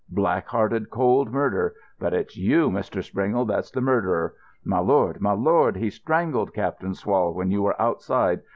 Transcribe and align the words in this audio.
"Black 0.09 0.47
hearted, 0.47 0.89
cold 0.89 1.31
murder; 1.31 1.75
but 1.99 2.11
it's 2.11 2.35
you, 2.35 2.71
Mr. 2.71 3.03
Springle, 3.03 3.45
that's 3.45 3.69
the 3.69 3.81
murderer. 3.81 4.33
My 4.65 4.79
lord, 4.79 5.21
my 5.21 5.33
lord, 5.33 5.75
he 5.77 5.91
strangled 5.91 6.55
Captain 6.55 6.93
Swall 6.95 7.35
when 7.35 7.51
you 7.51 7.61
were 7.61 7.79
outside. 7.79 8.41